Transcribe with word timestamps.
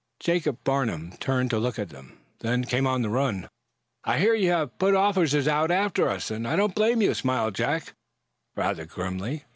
Jacob 0.19 0.57
Farnum 0.65 1.11
turned 1.19 1.51
to 1.51 1.59
look 1.59 1.77
at 1.77 1.89
them, 1.89 2.17
then 2.39 2.63
came 2.63 2.87
on 2.87 3.03
the 3.03 3.09
run. 3.09 3.47
"I 4.03 4.17
hear 4.17 4.33
you 4.33 4.49
have 4.49 4.79
put 4.79 4.95
officers 4.95 5.47
out, 5.47 5.69
after 5.69 6.09
us, 6.09 6.31
and 6.31 6.47
I 6.47 6.55
don't 6.55 6.73
blame 6.73 7.03
you," 7.03 7.13
smiled 7.13 7.53
Jack, 7.53 7.93
rather 8.55 8.85
grimly. 8.87 9.43